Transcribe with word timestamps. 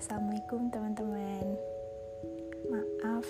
Assalamualaikum 0.00 0.72
teman-teman. 0.72 1.60
Maaf 2.72 3.28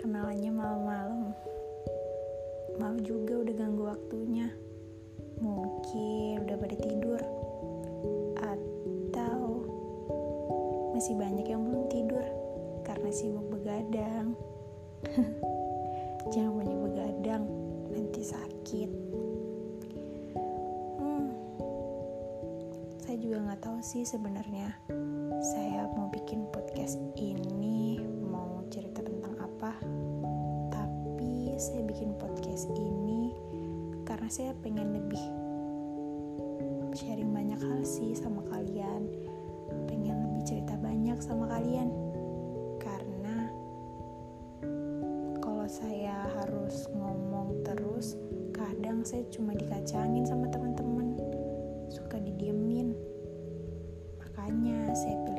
Kenalannya 0.00 0.48
malam-malam. 0.48 1.36
Maaf 2.80 2.96
juga 3.04 3.44
udah 3.44 3.52
ganggu 3.60 3.84
waktunya. 3.84 4.48
Mungkin 5.44 6.48
udah 6.48 6.56
pada 6.56 6.72
tidur. 6.80 7.20
Atau 8.40 9.68
Masih 10.96 11.20
banyak 11.20 11.44
yang 11.44 11.68
belum 11.68 11.84
tidur 11.92 12.24
Karena 12.88 13.12
sibuk 13.12 13.44
begadang. 13.52 14.32
Jangan 16.32 16.64
banyak 16.64 16.78
begadang 16.80 17.44
Nanti 17.92 18.24
sakit. 18.24 18.90
Hmm, 20.96 21.28
saya 23.04 23.20
juga 23.20 23.36
nggak 23.52 23.60
tahu 23.60 23.78
sih 23.84 24.08
sebenarnya. 24.08 25.11
Saya 25.42 25.90
mau 25.98 26.06
bikin 26.06 26.46
podcast 26.54 27.02
ini 27.18 27.98
mau 28.30 28.62
cerita 28.70 29.02
tentang 29.02 29.34
apa. 29.42 29.74
Tapi 30.70 31.58
saya 31.58 31.82
bikin 31.82 32.14
podcast 32.14 32.70
ini 32.78 33.34
karena 34.06 34.30
saya 34.30 34.54
pengen 34.62 34.94
lebih 34.94 35.18
sharing 36.94 37.34
banyak 37.34 37.58
hal 37.58 37.82
sih 37.82 38.14
sama 38.14 38.46
kalian. 38.54 39.10
Pengen 39.90 40.30
lebih 40.30 40.46
cerita 40.46 40.78
banyak 40.78 41.18
sama 41.18 41.50
kalian. 41.50 41.90
Karena 42.78 43.50
kalau 45.42 45.66
saya 45.66 46.22
harus 46.38 46.86
ngomong 46.94 47.66
terus, 47.66 48.14
kadang 48.54 49.02
saya 49.02 49.26
cuma 49.34 49.58
dikacangin 49.58 50.22
sama 50.22 50.46
teman-teman. 50.54 51.18
Suka 51.90 52.22
didiemin. 52.22 52.94
Makanya 54.42 54.90
saya 54.96 55.31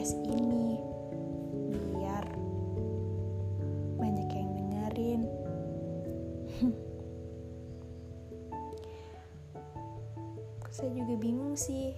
podcast 0.00 0.32
ini 0.32 0.80
biar 1.92 2.24
banyak 4.00 4.32
yang 4.32 4.48
dengerin. 4.56 5.28
saya 10.72 10.88
juga 10.96 11.20
bingung 11.20 11.52
sih. 11.52 11.92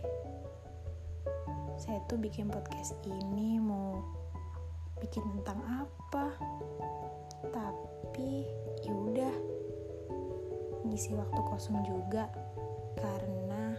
Saya 1.78 2.02
tuh 2.10 2.18
bikin 2.18 2.50
podcast 2.50 2.98
ini 3.06 3.62
mau 3.62 4.02
bikin 4.98 5.22
tentang 5.38 5.62
apa? 5.86 6.34
Tapi 7.54 8.50
yaudah 8.82 9.30
ngisi 10.90 11.14
waktu 11.14 11.38
kosong 11.54 11.78
juga 11.86 12.26
karena 12.98 13.78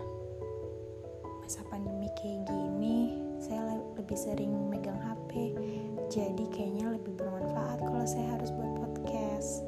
masa 1.44 1.60
pandemi 1.68 2.08
kayak 2.16 2.48
gini 2.48 3.23
saya 3.44 3.76
lebih 4.00 4.16
sering 4.16 4.72
megang 4.72 4.96
HP 5.04 5.52
jadi 6.08 6.46
kayaknya 6.54 6.96
lebih 6.96 7.18
bermanfaat 7.20 7.84
kalau 7.84 8.06
saya 8.08 8.38
harus 8.38 8.54
buat 8.56 8.72
podcast. 8.80 9.66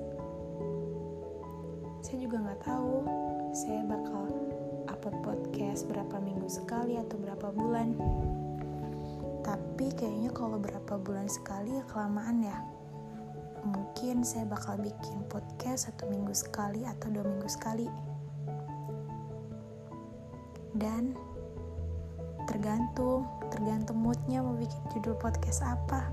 Saya 2.06 2.18
juga 2.22 2.38
nggak 2.38 2.62
tahu 2.64 3.02
saya 3.50 3.82
bakal 3.84 4.30
upload 4.86 5.18
podcast 5.26 5.90
berapa 5.90 6.22
minggu 6.22 6.46
sekali 6.46 7.02
atau 7.02 7.18
berapa 7.18 7.50
bulan. 7.50 7.98
Tapi 9.42 9.88
kayaknya 9.98 10.32
kalau 10.32 10.62
berapa 10.62 11.02
bulan 11.02 11.26
sekali 11.26 11.76
ya 11.76 11.84
kelamaan 11.90 12.46
ya. 12.46 12.62
Mungkin 13.66 14.22
saya 14.22 14.46
bakal 14.46 14.78
bikin 14.80 15.26
podcast 15.28 15.90
satu 15.90 16.06
minggu 16.06 16.32
sekali 16.32 16.86
atau 16.86 17.10
dua 17.10 17.26
minggu 17.26 17.50
sekali. 17.50 17.90
Dan 20.78 21.18
tergantung 22.46 23.26
tergantung 23.50 24.02
moodnya 24.02 24.42
mau 24.42 24.58
bikin 24.58 24.82
judul 24.94 25.16
podcast 25.18 25.64
apa. 25.66 26.10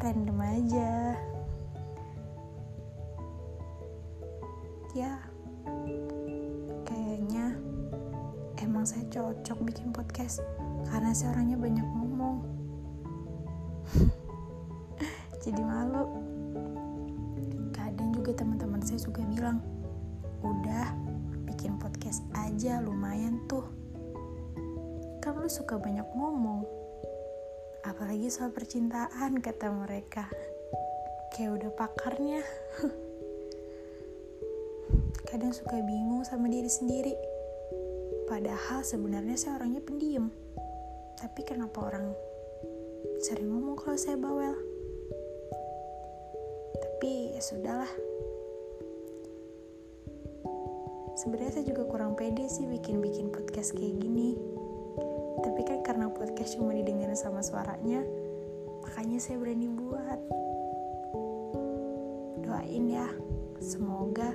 Random 0.00 0.38
aja. 0.40 1.16
Ya 4.96 5.20
kayaknya 6.88 7.52
emang 8.64 8.88
saya 8.88 9.04
cocok 9.12 9.58
bikin 9.66 9.92
podcast 9.92 10.40
karena 10.88 11.12
saya 11.12 11.36
orangnya 11.36 11.58
banyak 11.60 11.86
ngomong. 11.96 12.36
Jadi 15.44 15.62
malu. 15.62 16.06
Kadang 17.76 18.10
juga 18.16 18.32
teman-teman 18.32 18.80
saya 18.80 19.00
juga 19.04 19.20
bilang 19.28 19.60
udah 20.40 20.96
bikin 21.44 21.76
podcast 21.76 22.24
aja 22.36 22.80
lumayan 22.80 23.40
tuh 23.48 23.75
kan 25.34 25.50
suka 25.50 25.74
banyak 25.74 26.06
ngomong. 26.14 26.62
Apalagi 27.82 28.30
soal 28.30 28.54
percintaan 28.54 29.42
kata 29.42 29.74
mereka. 29.74 30.30
Kayak 31.34 31.62
udah 31.62 31.70
pakarnya. 31.74 32.42
Kadang 35.30 35.50
suka 35.50 35.82
bingung 35.82 36.22
sama 36.22 36.46
diri 36.46 36.70
sendiri. 36.70 37.14
Padahal 38.30 38.86
sebenarnya 38.86 39.34
saya 39.34 39.58
orangnya 39.58 39.82
pendiam. 39.82 40.30
Tapi 41.18 41.42
kenapa 41.42 41.90
orang 41.90 42.14
sering 43.22 43.50
ngomong 43.50 43.74
kalau 43.74 43.98
saya 43.98 44.14
bawel? 44.14 44.54
Tapi 46.78 47.34
ya 47.34 47.42
sudahlah. 47.42 47.90
Sebenarnya 51.18 51.58
saya 51.58 51.66
juga 51.66 51.82
kurang 51.90 52.14
pede 52.14 52.46
sih 52.46 52.70
bikin-bikin 52.70 53.34
podcast 53.34 53.74
kayak 53.74 53.98
gini 53.98 54.55
podcast 56.26 56.58
cuma 56.58 56.74
didengar 56.74 57.14
sama 57.14 57.38
suaranya 57.38 58.02
makanya 58.82 59.22
saya 59.22 59.38
berani 59.38 59.70
buat. 59.70 60.18
Doain 62.42 62.84
ya 62.90 63.06
semoga 63.62 64.34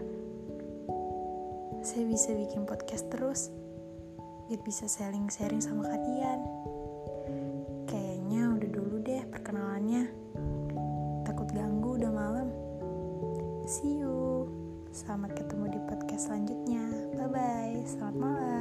saya 1.83 2.07
bisa 2.07 2.31
bikin 2.31 2.63
podcast 2.63 3.11
terus 3.11 3.51
biar 4.47 4.63
bisa 4.63 4.87
sharing-sharing 4.87 5.59
sama 5.59 5.91
kalian. 5.91 6.39
Kayaknya 7.91 8.41
udah 8.55 8.69
dulu 8.71 8.95
deh 9.03 9.27
perkenalannya. 9.27 10.07
Takut 11.27 11.51
ganggu 11.51 11.99
udah 11.99 12.11
malam. 12.11 12.47
See 13.67 13.99
you. 13.99 14.47
Selamat 14.95 15.35
ketemu 15.35 15.75
di 15.75 15.79
podcast 15.91 16.31
selanjutnya. 16.31 16.83
Bye 17.19 17.27
bye 17.27 17.79
selamat 17.83 18.15
malam 18.15 18.60